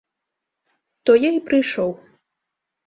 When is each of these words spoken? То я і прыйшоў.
То 1.09 1.19
я 1.27 1.31
і 1.37 1.47
прыйшоў. 1.51 1.89